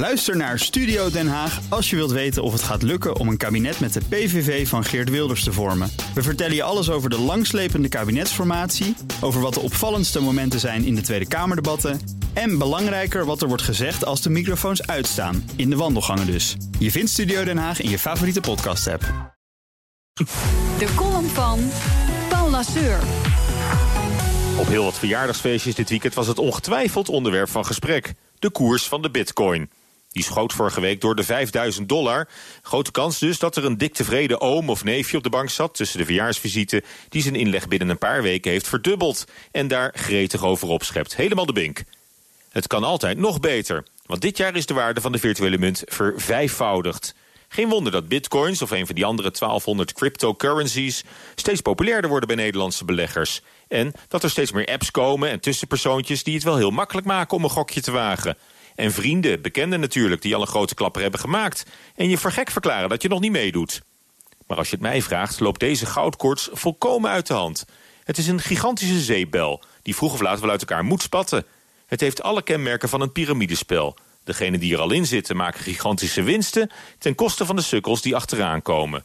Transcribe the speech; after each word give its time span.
Luister 0.00 0.36
naar 0.36 0.58
Studio 0.58 1.10
Den 1.10 1.28
Haag 1.28 1.60
als 1.68 1.90
je 1.90 1.96
wilt 1.96 2.10
weten 2.10 2.42
of 2.42 2.52
het 2.52 2.62
gaat 2.62 2.82
lukken 2.82 3.16
om 3.16 3.28
een 3.28 3.36
kabinet 3.36 3.80
met 3.80 3.92
de 3.92 4.00
PVV 4.08 4.68
van 4.68 4.84
Geert 4.84 5.10
Wilders 5.10 5.44
te 5.44 5.52
vormen. 5.52 5.90
We 6.14 6.22
vertellen 6.22 6.54
je 6.54 6.62
alles 6.62 6.90
over 6.90 7.10
de 7.10 7.18
langslepende 7.18 7.88
kabinetsformatie, 7.88 8.96
over 9.20 9.40
wat 9.40 9.54
de 9.54 9.60
opvallendste 9.60 10.20
momenten 10.20 10.60
zijn 10.60 10.84
in 10.84 10.94
de 10.94 11.00
Tweede 11.00 11.28
Kamerdebatten 11.28 12.00
en 12.32 12.58
belangrijker 12.58 13.24
wat 13.24 13.42
er 13.42 13.48
wordt 13.48 13.62
gezegd 13.62 14.04
als 14.04 14.22
de 14.22 14.30
microfoons 14.30 14.86
uitstaan, 14.86 15.50
in 15.56 15.70
de 15.70 15.76
wandelgangen 15.76 16.26
dus. 16.26 16.56
Je 16.78 16.90
vindt 16.90 17.10
Studio 17.10 17.44
Den 17.44 17.58
Haag 17.58 17.80
in 17.80 17.90
je 17.90 17.98
favoriete 17.98 18.40
podcast-app. 18.40 19.02
De 20.78 20.94
column 20.94 21.28
van 21.28 21.70
Paul 22.28 22.50
Lasseur. 22.50 22.98
Op 24.58 24.66
heel 24.66 24.84
wat 24.84 24.98
verjaardagsfeestjes 24.98 25.74
dit 25.74 25.88
weekend 25.88 26.14
was 26.14 26.26
het 26.26 26.38
ongetwijfeld 26.38 27.08
onderwerp 27.08 27.48
van 27.48 27.66
gesprek. 27.66 28.14
De 28.38 28.50
koers 28.50 28.88
van 28.88 29.02
de 29.02 29.10
bitcoin. 29.10 29.70
Die 30.12 30.22
schoot 30.22 30.52
vorige 30.52 30.80
week 30.80 31.00
door 31.00 31.14
de 31.14 31.22
5000 31.22 31.88
dollar. 31.88 32.28
Grote 32.62 32.90
kans 32.90 33.18
dus 33.18 33.38
dat 33.38 33.56
er 33.56 33.64
een 33.64 33.78
dik 33.78 33.94
tevreden 33.94 34.40
oom 34.40 34.70
of 34.70 34.84
neefje 34.84 35.16
op 35.16 35.22
de 35.22 35.30
bank 35.30 35.50
zat... 35.50 35.74
tussen 35.74 35.98
de 35.98 36.04
verjaarsvisite 36.04 36.82
die 37.08 37.22
zijn 37.22 37.34
inleg 37.34 37.68
binnen 37.68 37.88
een 37.88 37.98
paar 37.98 38.22
weken 38.22 38.50
heeft 38.50 38.68
verdubbeld... 38.68 39.24
en 39.52 39.68
daar 39.68 39.92
gretig 39.96 40.44
over 40.44 40.68
opschept. 40.68 41.16
Helemaal 41.16 41.46
de 41.46 41.52
bink. 41.52 41.82
Het 42.50 42.66
kan 42.66 42.84
altijd 42.84 43.18
nog 43.18 43.40
beter, 43.40 43.84
want 44.06 44.20
dit 44.20 44.36
jaar 44.36 44.56
is 44.56 44.66
de 44.66 44.74
waarde 44.74 45.00
van 45.00 45.12
de 45.12 45.18
virtuele 45.18 45.58
munt 45.58 45.82
vervijfvoudigd. 45.86 47.14
Geen 47.48 47.68
wonder 47.68 47.92
dat 47.92 48.08
bitcoins 48.08 48.62
of 48.62 48.70
een 48.70 48.86
van 48.86 48.94
die 48.94 49.04
andere 49.04 49.30
1200 49.30 49.92
cryptocurrencies... 49.92 51.04
steeds 51.34 51.60
populairder 51.60 52.10
worden 52.10 52.28
bij 52.28 52.36
Nederlandse 52.36 52.84
beleggers. 52.84 53.40
En 53.68 53.92
dat 54.08 54.22
er 54.22 54.30
steeds 54.30 54.52
meer 54.52 54.66
apps 54.66 54.90
komen 54.90 55.30
en 55.30 55.40
tussenpersoontjes... 55.40 56.22
die 56.22 56.34
het 56.34 56.42
wel 56.42 56.56
heel 56.56 56.70
makkelijk 56.70 57.06
maken 57.06 57.36
om 57.36 57.44
een 57.44 57.50
gokje 57.50 57.80
te 57.80 57.90
wagen... 57.90 58.36
En 58.80 58.92
vrienden, 58.92 59.42
bekenden 59.42 59.80
natuurlijk, 59.80 60.22
die 60.22 60.34
al 60.34 60.40
een 60.40 60.46
grote 60.46 60.74
klapper 60.74 61.02
hebben 61.02 61.20
gemaakt. 61.20 61.66
En 61.94 62.08
je 62.08 62.18
voor 62.18 62.32
gek 62.32 62.50
verklaren 62.50 62.88
dat 62.88 63.02
je 63.02 63.08
nog 63.08 63.20
niet 63.20 63.30
meedoet. 63.30 63.82
Maar 64.46 64.56
als 64.56 64.68
je 64.68 64.74
het 64.74 64.84
mij 64.84 65.02
vraagt, 65.02 65.40
loopt 65.40 65.60
deze 65.60 65.86
goudkoorts 65.86 66.48
volkomen 66.52 67.10
uit 67.10 67.26
de 67.26 67.34
hand. 67.34 67.66
Het 68.04 68.18
is 68.18 68.26
een 68.26 68.40
gigantische 68.40 69.00
zeepbel, 69.00 69.62
die 69.82 69.94
vroeg 69.94 70.12
of 70.12 70.20
laat 70.20 70.40
wel 70.40 70.50
uit 70.50 70.60
elkaar 70.60 70.84
moet 70.84 71.02
spatten. 71.02 71.44
Het 71.86 72.00
heeft 72.00 72.22
alle 72.22 72.42
kenmerken 72.42 72.88
van 72.88 73.00
een 73.00 73.12
piramidespel. 73.12 73.96
Degenen 74.24 74.60
die 74.60 74.74
er 74.74 74.80
al 74.80 74.90
in 74.90 75.06
zitten 75.06 75.36
maken 75.36 75.60
gigantische 75.60 76.22
winsten... 76.22 76.70
ten 76.98 77.14
koste 77.14 77.46
van 77.46 77.56
de 77.56 77.62
sukkels 77.62 78.02
die 78.02 78.16
achteraan 78.16 78.62
komen. 78.62 79.04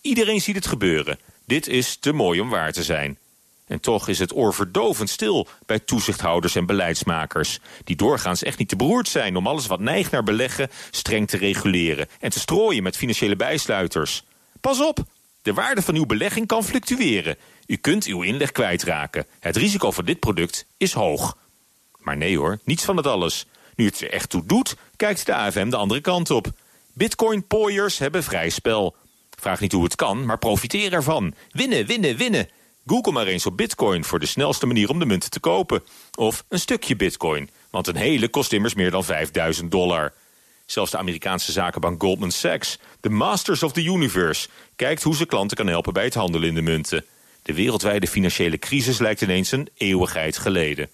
Iedereen 0.00 0.40
ziet 0.40 0.54
het 0.54 0.66
gebeuren. 0.66 1.18
Dit 1.46 1.68
is 1.68 1.96
te 1.96 2.12
mooi 2.12 2.40
om 2.40 2.48
waar 2.48 2.72
te 2.72 2.82
zijn. 2.82 3.18
En 3.66 3.80
toch 3.80 4.08
is 4.08 4.18
het 4.18 4.34
oorverdovend 4.34 5.10
stil 5.10 5.46
bij 5.66 5.78
toezichthouders 5.78 6.54
en 6.54 6.66
beleidsmakers... 6.66 7.58
die 7.84 7.96
doorgaans 7.96 8.42
echt 8.42 8.58
niet 8.58 8.68
te 8.68 8.76
beroerd 8.76 9.08
zijn 9.08 9.36
om 9.36 9.46
alles 9.46 9.66
wat 9.66 9.80
neigt 9.80 10.10
naar 10.10 10.22
beleggen... 10.22 10.70
streng 10.90 11.28
te 11.28 11.36
reguleren 11.36 12.08
en 12.20 12.30
te 12.30 12.38
strooien 12.38 12.82
met 12.82 12.96
financiële 12.96 13.36
bijsluiters. 13.36 14.22
Pas 14.60 14.80
op, 14.80 14.98
de 15.42 15.52
waarde 15.52 15.82
van 15.82 15.94
uw 15.94 16.06
belegging 16.06 16.46
kan 16.46 16.64
fluctueren. 16.64 17.36
U 17.66 17.76
kunt 17.76 18.04
uw 18.04 18.22
inleg 18.22 18.52
kwijtraken. 18.52 19.26
Het 19.40 19.56
risico 19.56 19.90
van 19.90 20.04
dit 20.04 20.20
product 20.20 20.66
is 20.76 20.92
hoog. 20.92 21.36
Maar 21.98 22.16
nee 22.16 22.38
hoor, 22.38 22.58
niets 22.64 22.84
van 22.84 22.96
het 22.96 23.06
alles. 23.06 23.46
Nu 23.74 23.84
het 23.84 24.00
er 24.00 24.10
echt 24.10 24.30
toe 24.30 24.46
doet, 24.46 24.76
kijkt 24.96 25.26
de 25.26 25.34
AFM 25.34 25.70
de 25.70 25.76
andere 25.76 26.00
kant 26.00 26.30
op. 26.30 26.46
Bitcoin-pooiers 26.92 27.98
hebben 27.98 28.22
vrij 28.22 28.48
spel. 28.48 28.94
Vraag 29.38 29.60
niet 29.60 29.72
hoe 29.72 29.84
het 29.84 29.94
kan, 29.94 30.24
maar 30.24 30.38
profiteer 30.38 30.92
ervan. 30.92 31.34
Winnen, 31.50 31.86
winnen, 31.86 32.16
winnen. 32.16 32.48
Google 32.86 33.12
maar 33.12 33.26
eens 33.26 33.46
op 33.46 33.56
bitcoin 33.56 34.04
voor 34.04 34.18
de 34.18 34.26
snelste 34.26 34.66
manier 34.66 34.88
om 34.88 34.98
de 34.98 35.06
munten 35.06 35.30
te 35.30 35.40
kopen. 35.40 35.82
Of 36.14 36.44
een 36.48 36.58
stukje 36.58 36.96
bitcoin, 36.96 37.50
want 37.70 37.86
een 37.86 37.96
hele 37.96 38.28
kost 38.28 38.52
immers 38.52 38.74
meer 38.74 38.90
dan 38.90 39.04
5000 39.04 39.70
dollar. 39.70 40.12
Zelfs 40.66 40.90
de 40.90 40.98
Amerikaanse 40.98 41.52
zakenbank 41.52 42.02
Goldman 42.02 42.30
Sachs, 42.30 42.78
de 43.00 43.08
masters 43.08 43.62
of 43.62 43.72
the 43.72 43.84
universe... 43.84 44.48
kijkt 44.76 45.02
hoe 45.02 45.16
ze 45.16 45.26
klanten 45.26 45.56
kan 45.56 45.66
helpen 45.66 45.92
bij 45.92 46.04
het 46.04 46.14
handelen 46.14 46.48
in 46.48 46.54
de 46.54 46.62
munten. 46.62 47.04
De 47.42 47.54
wereldwijde 47.54 48.06
financiële 48.06 48.58
crisis 48.58 48.98
lijkt 48.98 49.20
ineens 49.20 49.52
een 49.52 49.68
eeuwigheid 49.74 50.38
geleden. 50.38 50.88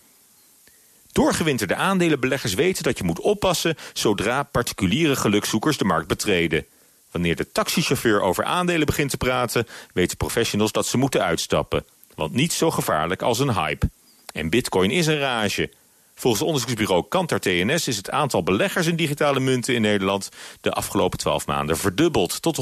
Doorgewinterde 1.13 1.75
aandelenbeleggers 1.75 2.55
weten 2.55 2.83
dat 2.83 2.99
je 2.99 3.05
moet 3.05 3.21
oppassen... 3.21 3.77
zodra 3.93 4.43
particuliere 4.43 5.17
gelukzoekers 5.17 5.77
de 5.77 5.85
markt 5.85 6.09
betreden. 6.09 6.67
Wanneer 7.11 7.37
de 7.37 7.53
taxichauffeur 7.53 8.21
over 8.21 8.45
aandelen 8.45 8.87
begint 8.87 9.11
te 9.11 9.17
praten... 9.17 9.67
weten 9.93 10.17
professionals 10.17 10.73
dat 10.73 10.87
ze 10.87 10.99
moeten 10.99 11.25
uitstappen. 11.25 11.85
Want 12.15 12.33
niet 12.33 12.53
zo 12.53 12.71
gevaarlijk 12.71 13.23
als 13.23 13.39
een 13.39 13.55
hype. 13.55 13.91
En 14.33 14.51
bitcoin 14.51 14.91
is 14.91 15.07
een 15.07 15.19
rage. 15.19 15.71
Volgens 16.15 16.43
onderzoeksbureau 16.43 17.05
Kantar 17.09 17.39
TNS 17.39 17.89
is 17.89 17.97
het 17.97 18.11
aantal 18.11 18.43
beleggers 18.43 18.87
in 18.87 18.97
digitale 18.97 19.41
munten 19.41 19.75
in 19.75 19.83
Nederland... 19.83 20.29
de 20.61 20.71
afgelopen 20.71 21.19
12 21.19 21.47
maanden 21.47 21.77
verdubbeld 21.77 22.43
tot 22.43 22.59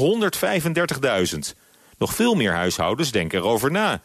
135.000. 1.33 1.39
Nog 1.97 2.13
veel 2.13 2.35
meer 2.35 2.53
huishoudens 2.53 3.11
denken 3.11 3.39
erover 3.39 3.71
na. 3.71 4.01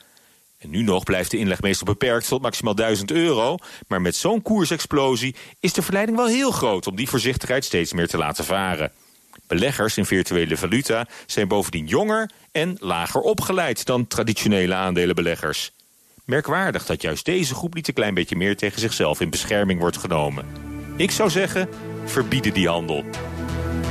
En 0.59 0.71
nu 0.71 0.83
nog 0.83 1.05
blijft 1.05 1.31
de 1.31 1.39
inleg 1.39 1.61
meestal 1.61 1.87
beperkt 1.87 2.29
tot 2.29 2.43
maximaal 2.43 2.75
1000 2.75 3.11
euro... 3.11 3.57
maar 3.89 4.01
met 4.01 4.17
zo'n 4.17 4.43
koersexplosie 4.43 5.35
is 5.61 5.73
de 5.73 5.83
verleiding 5.83 6.17
wel 6.17 6.27
heel 6.27 6.51
groot... 6.51 6.87
om 6.87 6.97
die 6.97 7.09
voorzichtigheid 7.09 7.65
steeds 7.65 7.93
meer 7.93 8.09
te 8.09 8.19
laten 8.19 8.45
varen. 8.45 8.93
Beleggers 9.47 9.97
in 9.97 10.05
virtuele 10.05 10.57
valuta 10.57 11.07
zijn 11.27 11.49
bovendien 11.49 11.87
jonger 11.87 12.31
en 12.53 12.77
lager 12.81 13.21
opgeleid 13.21 13.85
dan 13.85 14.07
traditionele 14.07 14.75
aandelenbeleggers. 14.75 15.73
Merkwaardig 16.25 16.87
dat 16.87 17.03
juist 17.03 17.25
deze 17.25 17.55
groep 17.55 17.75
niet 17.75 17.89
een 17.89 17.95
klein 17.95 18.15
beetje 18.15 18.37
meer 18.37 18.57
tegen 18.57 18.81
zichzelf 18.81 19.21
in 19.21 19.31
bescherming 19.31 19.81
wordt 19.81 19.97
genomen. 19.97 20.47
Ik 20.97 21.11
zou 21.11 21.31
zeggen, 21.31 21.69
verbieden 22.05 22.53
die 22.53 22.69
handel. 22.69 23.05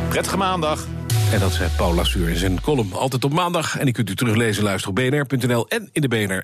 Prettige 0.10 0.38
maandag. 0.38 0.88
En 1.32 1.40
dat 1.40 1.54
zei 1.54 1.70
Paul 1.78 1.94
Lassuur 1.94 2.30
in 2.30 2.38
zijn 2.38 2.62
column. 2.62 2.94
Altijd 2.94 3.24
op 3.24 3.34
maandag. 3.34 3.78
En 3.78 3.86
die 3.86 3.94
kunt 3.94 4.10
u 4.10 4.16
teruglezen, 4.16 4.64
luisteren 4.64 4.98
op 4.98 5.28
bnr.nl 5.28 5.68
en 5.68 5.90
in 5.92 6.02
de 6.02 6.08
BNR 6.08 6.44